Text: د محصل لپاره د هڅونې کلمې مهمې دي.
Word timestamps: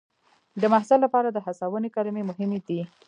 د 0.61 0.63
محصل 0.73 0.99
لپاره 1.05 1.27
د 1.31 1.37
هڅونې 1.45 1.89
کلمې 1.95 2.23
مهمې 2.29 2.59
دي. 2.67 2.79